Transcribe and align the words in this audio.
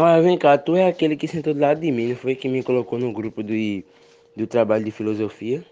Olha, 0.00 0.22
vem 0.22 0.38
cá, 0.38 0.56
tu 0.56 0.76
é 0.76 0.86
aquele 0.86 1.16
que 1.16 1.26
sentou 1.26 1.52
do 1.52 1.58
lado 1.58 1.80
de 1.80 1.90
mim, 1.90 2.10
não 2.10 2.14
foi 2.14 2.36
que 2.36 2.48
me 2.48 2.62
colocou 2.62 3.00
no 3.00 3.12
grupo 3.12 3.42
do, 3.42 3.52
do 4.36 4.46
trabalho 4.46 4.84
de 4.84 4.92
filosofia? 4.92 5.64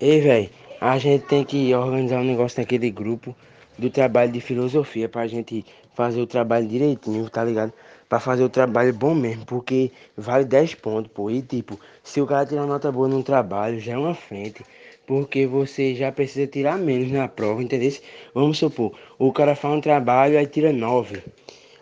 Ei, 0.00 0.20
velho, 0.20 0.48
a 0.80 0.96
gente 0.96 1.24
tem 1.24 1.44
que 1.44 1.74
organizar 1.74 2.20
um 2.20 2.24
negócio 2.24 2.60
naquele 2.60 2.88
grupo 2.88 3.34
do 3.76 3.90
trabalho 3.90 4.30
de 4.30 4.40
filosofia 4.40 5.08
pra 5.08 5.26
gente 5.26 5.66
fazer 5.92 6.20
o 6.20 6.26
trabalho 6.26 6.68
direitinho, 6.68 7.28
tá 7.28 7.42
ligado? 7.42 7.72
Pra 8.08 8.20
fazer 8.20 8.44
o 8.44 8.48
trabalho 8.48 8.94
bom 8.94 9.12
mesmo, 9.12 9.44
porque 9.44 9.90
vale 10.16 10.44
10 10.44 10.76
pontos, 10.76 11.10
pô. 11.12 11.28
E 11.28 11.42
tipo, 11.42 11.80
se 12.04 12.20
o 12.20 12.26
cara 12.28 12.46
tirar 12.46 12.64
nota 12.64 12.92
boa 12.92 13.08
num 13.08 13.22
trabalho, 13.22 13.80
já 13.80 13.94
é 13.94 13.98
uma 13.98 14.14
frente. 14.14 14.64
Porque 15.04 15.48
você 15.48 15.96
já 15.96 16.12
precisa 16.12 16.46
tirar 16.46 16.78
menos 16.78 17.10
na 17.10 17.26
prova, 17.26 17.60
entendeu? 17.60 17.90
Vamos 18.32 18.56
supor, 18.58 18.96
o 19.18 19.32
cara 19.32 19.56
faz 19.56 19.74
um 19.74 19.80
trabalho 19.80 20.38
e 20.38 20.46
tira 20.46 20.72
9. 20.72 21.20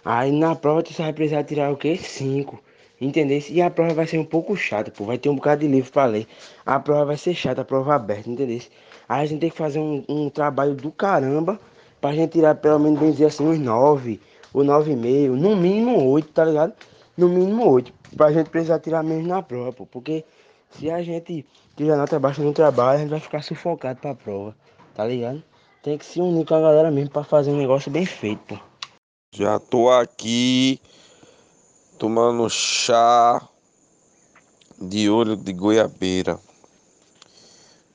Aí 0.05 0.33
na 0.33 0.55
prova 0.55 0.83
tu 0.83 0.93
só 0.93 1.03
vai 1.05 1.13
precisar 1.13 1.45
tirar 1.45 1.73
o 1.73 1.77
quê? 1.77 1.97
5. 1.97 2.59
Entendeu? 3.01 3.43
E 3.49 3.63
a 3.63 3.71
prova 3.71 3.95
vai 3.95 4.07
ser 4.07 4.19
um 4.19 4.25
pouco 4.25 4.55
chata, 4.57 4.91
pô. 4.91 5.05
Vai 5.05 5.17
ter 5.17 5.31
um 5.31 5.37
bocado 5.37 5.63
de 5.63 5.69
livro 5.69 5.91
pra 5.91 6.05
ler. 6.05 6.27
A 6.67 6.79
prova 6.79 7.07
vai 7.07 7.17
ser 7.17 7.35
chata, 7.35 7.63
a 7.63 7.65
prova 7.65 7.95
aberta, 7.95 8.29
entendeu? 8.29 8.61
Aí 9.09 9.23
a 9.23 9.27
gente 9.27 9.41
tem 9.41 9.51
que 9.51 9.57
fazer 9.57 9.79
um, 9.79 10.05
um 10.09 10.29
trabalho 10.29 10.75
do 10.75 10.93
caramba 10.93 11.59
pra 12.01 12.13
gente 12.13 12.33
tirar 12.33 12.55
pelo 12.57 12.79
menos, 12.79 13.01
bem 13.01 13.11
dizer 13.11 13.27
assim, 13.27 13.47
uns 13.47 13.59
9 13.59 14.21
ou 14.53 14.63
9,5, 14.63 15.29
no 15.31 15.57
mínimo 15.57 16.11
8, 16.11 16.29
tá 16.29 16.45
ligado? 16.45 16.75
No 17.17 17.29
mínimo 17.29 17.69
8. 17.71 17.93
Pra 18.17 18.33
gente 18.33 18.51
precisar 18.51 18.79
tirar 18.81 19.03
menos 19.03 19.27
na 19.27 19.43
prova, 19.43 19.73
pô. 19.73 19.87
Porque 19.87 20.25
se 20.71 20.91
a 20.91 21.03
gente 21.03 21.47
tirar 21.77 21.97
nota 21.97 22.19
baixa 22.19 22.43
no 22.43 22.53
trabalho, 22.53 22.99
a 22.99 23.01
gente 23.01 23.11
vai 23.11 23.21
ficar 23.21 23.43
sufocado 23.43 24.01
pra 24.01 24.15
prova, 24.15 24.55
tá 24.95 25.05
ligado? 25.07 25.43
Tem 25.83 25.97
que 25.97 26.05
se 26.05 26.21
unir 26.21 26.45
com 26.45 26.55
a 26.55 26.61
galera 26.61 26.91
mesmo 26.91 27.11
pra 27.11 27.25
fazer 27.25 27.51
um 27.51 27.57
negócio 27.57 27.91
bem 27.91 28.05
feito, 28.05 28.41
pô. 28.47 28.70
Já 29.33 29.61
tô 29.61 29.89
aqui 29.89 30.81
tomando 31.97 32.51
chá 32.51 33.41
de 34.77 35.09
olho 35.09 35.37
de 35.37 35.53
goiabeira. 35.53 36.37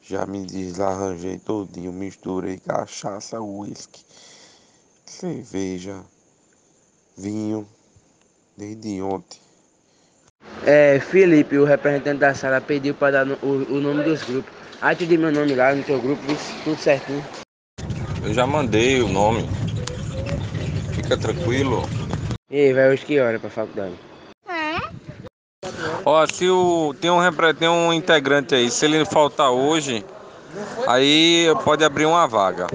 Já 0.01 0.25
me 0.25 0.45
desarranjei 0.45 1.37
todinho, 1.37 1.91
misturei 1.91 2.57
cachaça, 2.57 3.41
uísque, 3.41 4.01
cerveja, 5.05 6.01
vinho, 7.17 7.67
desde 8.55 9.01
ontem. 9.01 9.39
É, 10.65 10.99
Felipe, 11.01 11.57
o 11.57 11.65
representante 11.65 12.19
da 12.19 12.33
sala, 12.33 12.61
pediu 12.61 12.95
para 12.95 13.25
dar 13.25 13.37
o, 13.43 13.47
o, 13.47 13.81
nome 13.81 14.03
dos 14.03 14.23
grupos. 14.23 14.53
Aí 14.81 14.95
tu 14.95 15.05
meu 15.05 15.33
nome 15.33 15.53
lá 15.53 15.75
no 15.75 15.83
teu 15.83 16.01
grupo, 16.01 16.21
tudo 16.63 16.79
certinho. 16.79 17.23
Eu 18.23 18.33
já 18.33 18.47
mandei 18.47 19.01
o 19.01 19.09
nome. 19.09 19.64
Fica 21.05 21.17
tranquilo. 21.17 21.87
E 22.49 22.59
aí, 22.59 22.73
vai 22.73 22.89
hoje 22.89 23.05
que 23.05 23.19
hora 23.19 23.39
pra 23.39 23.47
faculdade? 23.47 23.93
Ó, 26.03 26.25
se 26.25 26.49
o, 26.49 26.95
tem, 26.99 27.11
um, 27.11 27.19
tem 27.53 27.69
um 27.69 27.93
integrante 27.93 28.55
aí, 28.55 28.71
se 28.71 28.85
ele 28.85 29.05
faltar 29.05 29.51
hoje, 29.51 30.03
aí 30.87 31.45
pode 31.63 31.83
abrir 31.83 32.07
uma 32.07 32.27
vaga. 32.27 32.65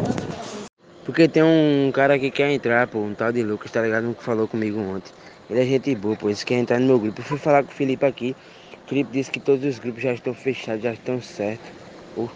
Porque 1.05 1.27
tem 1.27 1.43
um 1.43 1.91
cara 1.93 2.21
que 2.21 2.31
quer 2.31 2.53
entrar, 2.53 2.87
pô, 2.87 3.01
um 3.01 3.15
tal 3.15 3.33
de 3.33 3.43
Lucas, 3.43 3.73
tá 3.73 3.83
ligado? 3.83 4.15
Que 4.15 4.23
falou 4.23 4.47
comigo 4.47 4.79
ontem. 4.79 5.13
Ele 5.49 5.63
é 5.63 5.65
gente 5.65 5.93
boa, 5.97 6.15
pô, 6.15 6.29
ele 6.29 6.37
quer 6.37 6.55
entrar 6.55 6.79
no 6.79 6.87
meu 6.87 7.01
grupo. 7.01 7.21
Eu 7.21 7.25
fui 7.25 7.39
falar 7.39 7.65
com 7.65 7.73
o 7.73 7.75
Felipe 7.75 8.07
aqui. 8.07 8.37
O 8.87 8.89
Felipe 8.89 9.11
disse 9.11 9.33
que 9.33 9.41
todos 9.41 9.65
os 9.65 9.81
grupos 9.81 10.05
já 10.05 10.13
estão 10.13 10.35
fechados, 10.35 10.85
já 10.85 10.93
estão 10.93 11.21
certos. 11.21 11.69
Pô. 12.15 12.29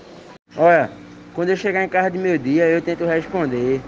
Olha, 0.56 0.91
quando 1.34 1.51
eu 1.51 1.56
chegar 1.56 1.84
em 1.84 1.89
casa 1.89 2.11
de 2.11 2.19
meio 2.19 2.36
dia, 2.36 2.64
eu 2.64 2.83
tento 2.83 3.05
responder. 3.05 3.81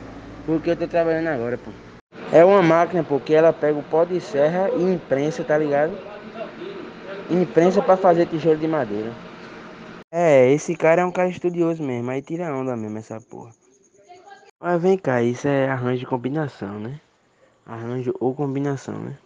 Porque 0.45 0.71
eu 0.71 0.77
tô 0.77 0.87
trabalhando 0.87 1.27
agora, 1.27 1.59
pô. 1.59 1.73
É 2.33 2.45
uma 2.45 2.63
máquina, 2.63 3.05
porque 3.05 3.33
ela 3.33 3.53
pega 3.53 3.79
o 3.79 3.83
pó 3.83 4.05
de 4.05 4.21
serra 4.21 4.69
e 4.71 4.83
imprensa, 4.83 5.45
tá 5.45 5.57
ligado? 5.57 5.97
Imprensa 7.31 7.81
para 7.81 7.97
fazer 7.97 8.27
tijolo 8.27 8.57
de 8.57 8.67
madeira. 8.67 9.13
É, 10.11 10.51
esse 10.51 10.75
cara 10.75 11.03
é 11.03 11.05
um 11.05 11.13
cara 11.13 11.29
estudioso 11.29 11.83
mesmo, 11.83 12.11
aí 12.11 12.23
tira 12.23 12.55
onda 12.55 12.77
mesmo 12.77 12.99
essa 12.99 13.21
porra. 13.21 13.53
Mas 14.61 14.81
vem 14.81 14.97
cá, 14.97 15.23
isso 15.23 15.47
é 15.47 15.69
arranjo 15.69 16.01
de 16.01 16.07
combinação, 16.07 16.81
né? 16.81 17.01
Arranjo 17.67 18.15
ou 18.21 18.35
combinação, 18.35 18.99
né? 18.99 19.19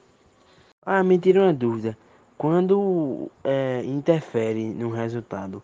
Ah, 0.85 1.03
me 1.03 1.19
tira 1.19 1.43
uma 1.43 1.53
dúvida. 1.53 1.97
Quando 2.37 3.31
é, 3.45 3.83
interfere 3.85 4.65
no 4.65 4.91
resultado, 4.91 5.63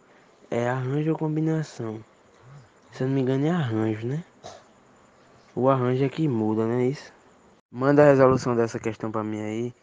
é 0.51 0.69
arranjo 0.69 1.13
ou 1.13 1.19
combinação? 1.19 2.05
Se 2.93 3.03
eu 3.03 3.09
não 3.09 3.15
me 3.15 3.23
engano 3.23 3.47
é 3.47 3.51
arranjo, 3.51 4.07
né? 4.07 4.25
O 5.55 5.69
arranjo 5.69 6.05
é 6.05 6.09
que 6.09 6.29
muda, 6.29 6.67
né? 6.67 6.85
Isso? 6.87 7.16
Manda 7.77 8.03
a 8.03 8.07
resolução 8.07 8.57
dessa 8.57 8.79
questão 8.79 9.11
pra 9.11 9.23
mim 9.23 9.39
aí, 9.39 9.75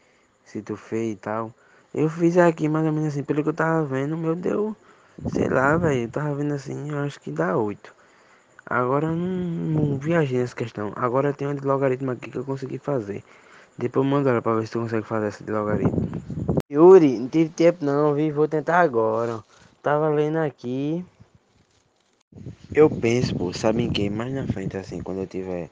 se 0.44 0.64
tu 0.64 0.76
fez 0.76 1.14
e 1.14 1.16
tal. 1.16 1.54
Eu 1.94 2.10
fiz 2.10 2.40
aqui 2.40 2.68
mais 2.68 2.88
ou 2.88 2.92
menos 2.92 3.10
assim, 3.10 3.24
pelo 3.24 3.44
que 3.44 3.50
eu 3.50 3.54
tava 3.54 3.86
vendo, 3.86 4.18
meu 4.18 4.36
deu, 4.36 4.76
sei 5.28 5.48
lá, 5.48 5.78
velho, 5.78 6.02
eu 6.02 6.10
tava 6.10 6.34
vendo 6.34 6.56
assim, 6.56 6.90
eu 6.90 6.98
acho 6.98 7.20
que 7.20 7.32
dá 7.32 7.56
8. 7.56 7.94
Agora 8.66 9.06
eu 9.06 9.16
não, 9.16 9.92
não 9.92 10.00
viajei 10.00 10.40
nessa 10.40 10.56
questão. 10.56 10.92
Agora 10.96 11.34
tem 11.34 11.48
uma 11.48 11.54
de 11.54 11.64
logaritmo 11.64 12.10
aqui 12.10 12.32
que 12.32 12.38
eu 12.40 12.44
consegui 12.44 12.80
fazer. 12.80 13.24
Depois 13.78 14.04
manda 14.08 14.32
ela 14.32 14.42
pra 14.42 14.56
ver 14.56 14.66
se 14.66 14.72
tu 14.72 14.80
consegue 14.80 15.06
fazer 15.06 15.28
essa 15.28 15.44
de 15.44 15.52
logaritmo. 15.52 16.10
Yuri, 16.72 17.20
não 17.20 17.28
tive 17.28 17.52
tempo 17.52 17.86
não, 17.86 18.16
vi, 18.16 18.32
vou 18.32 18.48
tentar 18.48 18.80
agora. 18.80 19.44
Tava 19.84 20.10
lendo 20.10 20.38
aqui. 20.38 21.06
Eu 22.74 22.90
penso, 22.90 23.36
pô, 23.36 23.54
sabe 23.54 23.84
em 23.84 23.90
quem? 23.92 24.10
Mais 24.10 24.34
na 24.34 24.48
frente, 24.48 24.76
assim, 24.78 25.00
quando 25.00 25.20
eu 25.20 25.28
tiver. 25.28 25.70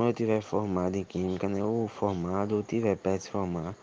Quando 0.00 0.12
eu 0.12 0.14
tiver 0.14 0.40
formado 0.40 0.96
em 0.96 1.04
química, 1.04 1.46
né? 1.46 1.62
Ou 1.62 1.86
formado, 1.86 2.56
ou 2.56 2.62
tiver 2.62 2.96
perto 2.96 3.18
de 3.18 3.24
se 3.24 3.30
formar. 3.30 3.74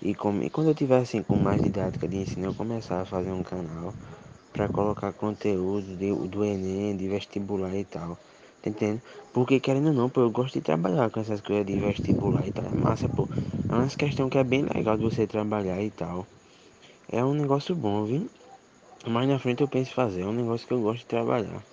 E, 0.00 0.14
com, 0.14 0.40
e 0.40 0.48
quando 0.48 0.68
eu 0.68 0.74
tiver 0.74 0.98
assim 0.98 1.20
com 1.20 1.36
mais 1.36 1.60
didática 1.60 2.06
de 2.06 2.16
ensino, 2.16 2.46
eu 2.46 2.54
começar 2.54 3.00
a 3.00 3.04
fazer 3.04 3.32
um 3.32 3.42
canal 3.42 3.92
para 4.52 4.68
colocar 4.68 5.12
conteúdo 5.14 5.96
de, 5.96 6.14
do 6.28 6.44
Enem, 6.44 6.96
de 6.96 7.08
vestibular 7.08 7.74
e 7.74 7.84
tal. 7.84 8.16
Tá 8.62 8.70
entendendo? 8.70 9.02
Porque 9.32 9.58
querendo 9.58 9.88
ou 9.88 9.92
não, 9.92 10.08
pô, 10.08 10.20
eu 10.20 10.30
gosto 10.30 10.54
de 10.54 10.60
trabalhar 10.60 11.10
com 11.10 11.18
essas 11.18 11.40
coisas 11.40 11.66
de 11.66 11.76
vestibular 11.76 12.46
e 12.46 12.52
tal. 12.52 12.64
É 12.64 12.70
massa, 12.70 13.08
pô. 13.08 13.28
É 13.68 13.74
uma 13.74 13.88
questão 13.88 14.30
que 14.30 14.38
é 14.38 14.44
bem 14.44 14.64
legal 14.72 14.96
de 14.96 15.02
você 15.02 15.26
trabalhar 15.26 15.82
e 15.82 15.90
tal. 15.90 16.24
É 17.10 17.24
um 17.24 17.34
negócio 17.34 17.74
bom, 17.74 18.04
viu? 18.04 18.30
Mais 19.08 19.28
na 19.28 19.40
frente 19.40 19.60
eu 19.60 19.66
penso 19.66 19.92
fazer. 19.92 20.22
É 20.22 20.26
um 20.26 20.32
negócio 20.32 20.68
que 20.68 20.72
eu 20.72 20.80
gosto 20.80 21.00
de 21.00 21.06
trabalhar. 21.06 21.64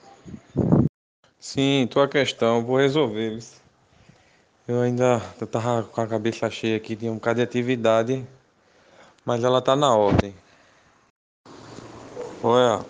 Sim, 1.40 1.88
tua 1.88 2.08
questão, 2.08 2.66
vou 2.66 2.78
resolver. 2.78 3.38
Eu 4.68 4.82
ainda 4.82 5.22
eu 5.40 5.46
tava 5.46 5.84
com 5.84 6.02
a 6.02 6.08
cabeça 6.08 6.50
cheia 6.50 6.78
aqui, 6.78 6.96
tinha 6.96 7.12
um 7.12 7.16
bocado 7.16 7.36
de 7.36 7.44
atividade, 7.44 8.26
mas 9.24 9.44
ela 9.44 9.62
tá 9.62 9.76
na 9.76 9.96
ordem. 9.96 10.34
Olha, 12.42 12.84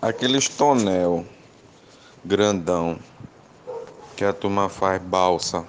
aqueles 0.00 0.48
tonel 0.48 1.26
grandão 2.24 2.98
que 4.16 4.24
a 4.24 4.32
turma 4.32 4.70
faz 4.70 5.02
balsa. 5.02 5.66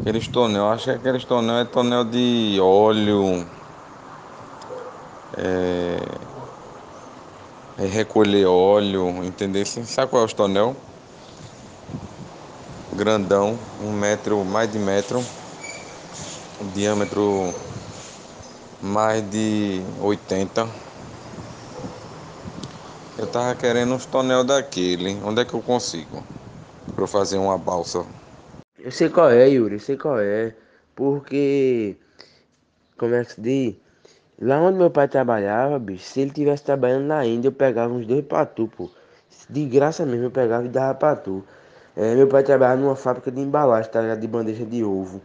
Aqueles 0.00 0.26
tonel, 0.26 0.70
acho 0.70 0.84
que 0.84 0.90
aqueles 0.92 1.24
tonel 1.26 1.58
é 1.58 1.64
tonel 1.66 2.04
de 2.04 2.58
óleo. 2.62 3.46
É, 5.36 5.98
é 7.76 7.86
recolher 7.86 8.46
óleo, 8.46 9.22
entendeu? 9.22 9.66
Sabe 9.66 10.10
qual 10.10 10.22
é 10.22 10.26
o 10.26 10.34
tonel? 10.34 10.74
Grandão, 12.94 13.58
um 13.80 13.92
metro, 13.92 14.44
mais 14.44 14.70
de 14.70 14.78
metro, 14.78 15.20
diâmetro 16.72 17.52
mais 18.80 19.22
de 19.22 19.82
80. 20.00 20.68
Eu 23.18 23.26
tava 23.26 23.54
querendo 23.56 23.94
uns 23.94 24.06
tonel 24.06 24.44
daquele. 24.44 25.14
Onde 25.24 25.42
é 25.42 25.44
que 25.44 25.54
eu 25.54 25.62
consigo? 25.62 26.24
Pra 26.94 27.06
fazer 27.06 27.38
uma 27.38 27.58
balsa. 27.58 28.06
Eu 28.78 28.92
sei 28.92 29.08
qual 29.08 29.30
é, 29.30 29.48
Yuri, 29.48 29.74
eu 29.74 29.80
sei 29.80 29.96
qual 29.96 30.20
é. 30.20 30.54
Porque, 30.94 31.96
como 32.96 33.14
é 33.14 33.24
que 33.24 33.32
se 33.32 33.40
diz? 33.40 33.74
Lá 34.40 34.60
onde 34.60 34.78
meu 34.78 34.90
pai 34.90 35.08
trabalhava, 35.08 35.78
bicho, 35.78 36.04
se 36.04 36.20
ele 36.20 36.30
tivesse 36.30 36.64
trabalhando 36.64 37.06
na 37.06 37.24
Índia, 37.24 37.48
eu 37.48 37.52
pegava 37.52 37.92
uns 37.92 38.06
dois 38.06 38.24
pra 38.24 38.44
tu, 38.46 38.68
pô. 38.68 38.90
De 39.48 39.64
graça 39.66 40.04
mesmo, 40.06 40.26
eu 40.26 40.30
pegava 40.30 40.66
e 40.66 40.68
dava 40.68 40.94
pra 40.94 41.16
tu. 41.16 41.44
É, 41.96 42.14
meu 42.14 42.26
pai 42.26 42.42
trabalhava 42.42 42.80
numa 42.80 42.96
fábrica 42.96 43.30
de 43.30 43.40
embalagem, 43.40 43.90
tá 43.90 44.00
ligado? 44.00 44.20
De 44.20 44.26
bandeja 44.26 44.64
de 44.64 44.82
ovo. 44.82 45.20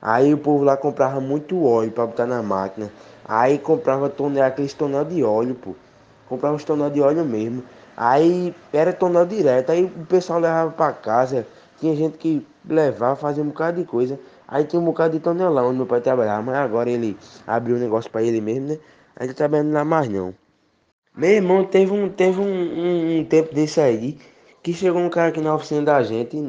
Aí 0.00 0.32
o 0.32 0.38
povo 0.38 0.62
lá 0.62 0.76
comprava 0.76 1.20
muito 1.20 1.64
óleo 1.64 1.90
pra 1.90 2.06
botar 2.06 2.26
na 2.26 2.42
máquina. 2.42 2.90
Aí 3.24 3.58
comprava 3.58 4.08
tonel, 4.08 4.44
aqueles 4.44 4.74
tonel 4.74 5.04
de 5.04 5.24
óleo, 5.24 5.54
pô. 5.56 5.74
Comprava 6.28 6.54
os 6.54 6.62
tonel 6.62 6.90
de 6.90 7.00
óleo 7.00 7.24
mesmo. 7.24 7.64
Aí 7.96 8.54
era 8.72 8.92
tonel 8.92 9.26
direto. 9.26 9.70
Aí 9.70 9.84
o 9.84 10.06
pessoal 10.06 10.38
levava 10.38 10.70
pra 10.70 10.92
casa. 10.92 11.46
Tinha 11.80 11.96
gente 11.96 12.16
que 12.16 12.46
levava, 12.68 13.16
fazia 13.16 13.42
um 13.42 13.48
bocado 13.48 13.80
de 13.80 13.86
coisa. 13.86 14.18
Aí 14.46 14.64
tinha 14.64 14.80
um 14.80 14.84
bocado 14.84 15.14
de 15.14 15.20
tonelão 15.20 15.68
onde 15.68 15.78
meu 15.78 15.86
pai 15.86 16.00
trabalhava. 16.00 16.42
Mas 16.42 16.56
agora 16.56 16.88
ele 16.90 17.16
abriu 17.46 17.76
um 17.76 17.80
negócio 17.80 18.10
pra 18.10 18.22
ele 18.22 18.40
mesmo, 18.40 18.68
né? 18.68 18.78
Aí 19.16 19.26
tá 19.28 19.34
trabalhando 19.34 19.72
lá 19.72 19.84
mais 19.84 20.08
não. 20.08 20.34
Meu 21.16 21.30
irmão 21.30 21.64
teve 21.64 21.92
um, 21.92 22.08
teve 22.08 22.40
um, 22.40 22.44
um, 22.44 23.18
um 23.20 23.24
tempo 23.24 23.54
desse 23.54 23.80
aí 23.80 24.18
que 24.64 24.72
chegou 24.72 25.02
um 25.02 25.10
cara 25.10 25.28
aqui 25.28 25.42
na 25.42 25.54
oficina 25.54 25.82
da 25.82 26.02
gente, 26.02 26.42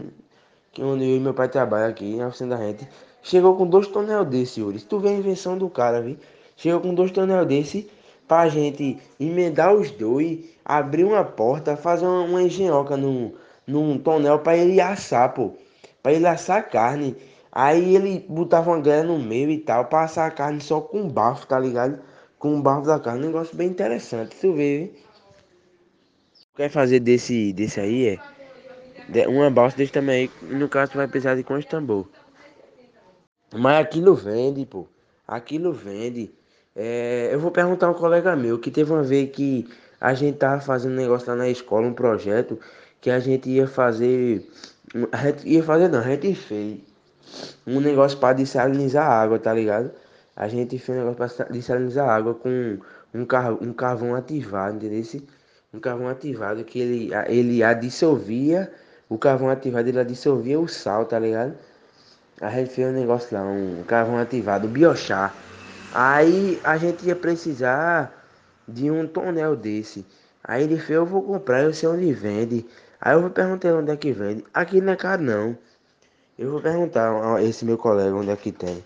que 0.71 0.81
onde 0.81 1.03
eu 1.03 1.17
e 1.17 1.19
meu 1.19 1.33
pai 1.33 1.49
trabalham 1.49 1.89
aqui 1.89 2.15
na 2.15 2.27
oficina 2.29 2.55
da 2.55 2.63
gente. 2.65 2.87
Chegou 3.21 3.57
com 3.57 3.67
dois 3.67 3.89
tonel 3.89 4.23
desse, 4.23 4.61
Yuri. 4.61 4.79
Tu 4.79 4.99
vê 4.99 5.09
a 5.09 5.11
invenção 5.11 5.57
do 5.57 5.69
cara, 5.69 6.01
viu? 6.01 6.15
Chegou 6.55 6.79
com 6.79 6.93
dois 6.93 7.11
tonel 7.11 7.45
desse 7.45 7.91
pra 8.25 8.47
gente 8.47 8.97
emendar 9.19 9.75
os 9.75 9.91
dois, 9.91 10.39
abrir 10.63 11.03
uma 11.03 11.25
porta, 11.25 11.75
fazer 11.75 12.05
uma, 12.05 12.21
uma 12.21 12.41
engenhoca 12.41 12.95
num, 12.95 13.33
num 13.67 13.99
tonel 13.99 14.39
pra 14.39 14.55
ele 14.55 14.79
assar, 14.79 15.33
pô. 15.33 15.51
Pra 16.01 16.13
ele 16.13 16.25
assar 16.25 16.69
carne. 16.69 17.17
Aí 17.51 17.95
ele 17.97 18.25
botava 18.29 18.71
uma 18.71 18.79
grelha 18.79 19.03
no 19.03 19.19
meio 19.19 19.49
e 19.49 19.57
tal, 19.57 19.85
pra 19.85 20.03
assar 20.03 20.29
a 20.29 20.31
carne 20.31 20.61
só 20.61 20.79
com 20.79 21.09
bafo, 21.09 21.45
tá 21.47 21.59
ligado? 21.59 21.99
Com 22.39 22.57
o 22.57 22.61
bafo 22.61 22.87
da 22.87 22.97
carne. 22.97 23.23
Um 23.23 23.27
negócio 23.27 23.57
bem 23.57 23.67
interessante, 23.67 24.37
tu 24.39 24.53
vê, 24.53 24.77
viu? 24.93 25.04
Quer 26.55 26.69
fazer 26.69 26.99
desse, 27.01 27.51
desse 27.51 27.79
aí, 27.79 28.17
é? 29.13 29.27
Uma 29.27 29.49
balsa 29.49 29.75
desse 29.75 29.91
também 29.91 30.29
aí, 30.41 30.55
no 30.55 30.69
caso 30.69 30.93
vai 30.95 31.07
precisar 31.07 31.35
de 31.35 31.43
quantos 31.43 31.65
tambor? 31.65 32.07
Mas 33.53 33.81
aquilo 33.81 34.15
vende, 34.15 34.65
pô. 34.65 34.87
Aquilo 35.27 35.73
vende. 35.73 36.33
É, 36.75 37.29
eu 37.31 37.39
vou 37.39 37.51
perguntar 37.51 37.87
a 37.87 37.91
um 37.91 37.93
colega 37.93 38.35
meu 38.35 38.57
que 38.57 38.71
teve 38.71 38.91
uma 38.91 39.03
vez 39.03 39.29
que 39.31 39.67
a 39.99 40.13
gente 40.13 40.37
tava 40.37 40.61
fazendo 40.61 40.93
um 40.93 40.95
negócio 40.95 41.27
lá 41.29 41.35
na 41.35 41.49
escola, 41.49 41.87
um 41.87 41.93
projeto, 41.93 42.59
que 43.01 43.09
a 43.09 43.19
gente 43.19 43.49
ia 43.49 43.67
fazer. 43.67 44.49
A 45.11 45.17
gente 45.17 45.47
ia 45.47 45.63
fazer 45.63 45.89
não, 45.89 45.99
a 45.99 46.03
gente 46.03 46.33
fez 46.35 46.79
um 47.67 47.79
negócio 47.79 48.17
para 48.17 48.33
desalinizar 48.33 49.05
a 49.05 49.21
água, 49.21 49.39
tá 49.39 49.53
ligado? 49.53 49.91
A 50.35 50.47
gente 50.47 50.77
fez 50.77 50.97
um 50.97 51.05
negócio 51.05 51.35
para 51.37 51.49
desalinizar 51.49 52.07
a 52.07 52.15
água 52.15 52.33
com 52.33 52.77
um, 53.13 53.25
car 53.25 53.53
um 53.61 53.73
carvão 53.73 54.15
ativado, 54.15 54.77
entendeu? 54.77 55.03
Um 55.75 55.79
carvão 55.81 56.07
ativado 56.07 56.63
que 56.63 56.79
ele, 56.79 57.11
ele 57.27 57.75
dissolvia, 57.75 58.71
o 59.09 59.17
carvão 59.17 59.49
ativado 59.49 59.89
ele 59.89 60.05
dissolvia 60.05 60.57
o 60.57 60.69
sal, 60.69 61.05
tá 61.05 61.19
ligado? 61.19 61.53
A 62.39 62.49
gente 62.49 62.69
fez 62.69 62.87
um 62.87 62.93
negócio 62.93 63.35
lá, 63.37 63.43
um 63.43 63.83
carvão 63.83 64.17
ativado, 64.17 64.69
biochar. 64.69 65.35
Aí 65.93 66.61
a 66.63 66.77
gente 66.77 67.05
ia 67.05 67.15
precisar 67.15 68.25
de 68.65 68.89
um 68.89 69.05
tonel 69.05 69.53
desse. 69.53 70.05
Aí 70.41 70.63
ele 70.63 70.77
fez, 70.77 70.91
eu 70.91 71.05
vou 71.05 71.21
comprar, 71.21 71.63
eu 71.63 71.73
sei 71.73 71.89
onde 71.89 72.13
vende. 72.13 72.65
Aí 73.01 73.13
eu 73.13 73.21
vou 73.21 73.29
perguntar 73.29 73.73
onde 73.73 73.91
é 73.91 73.97
que 73.97 74.13
vende. 74.13 74.45
Aqui 74.53 74.79
não 74.79 74.93
é 74.93 74.95
caro 74.95 75.23
não. 75.23 75.57
Eu 76.39 76.51
vou 76.51 76.61
perguntar 76.61 77.35
a 77.35 77.43
esse 77.43 77.65
meu 77.65 77.77
colega 77.77 78.15
onde 78.15 78.29
é 78.29 78.35
que 78.37 78.53
tem. 78.53 78.81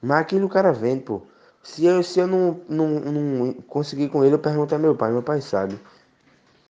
Mas 0.00 0.20
aqui 0.22 0.36
no 0.36 0.48
cara 0.48 0.72
vende, 0.72 1.02
pô. 1.02 1.22
Se 1.62 1.84
eu, 1.84 2.02
se 2.02 2.20
eu 2.20 2.26
não, 2.26 2.60
não, 2.68 2.88
não 3.00 3.52
conseguir 3.52 4.08
com 4.08 4.24
ele, 4.24 4.34
eu 4.34 4.38
pergunto 4.38 4.74
a 4.74 4.78
meu 4.78 4.94
pai, 4.96 5.12
meu 5.12 5.22
pai 5.22 5.40
sabe. 5.40 5.78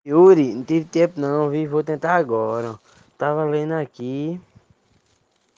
Yuri, 0.07 0.55
não 0.55 0.65
tive 0.65 0.85
tempo 0.85 1.21
não, 1.21 1.51
vi, 1.51 1.67
vou 1.67 1.85
tentar 1.85 2.17
agora. 2.17 2.79
Tava 3.17 3.45
lendo 3.45 3.73
aqui. 3.73 4.41